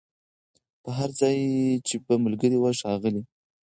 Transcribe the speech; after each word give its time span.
پر 0.81 0.91
هر 0.99 1.09
ځای 1.19 1.35
چي 1.87 1.95
به 2.05 2.13
ملګري 2.23 2.57
وه 2.59 2.71
ښاغلي 2.79 3.23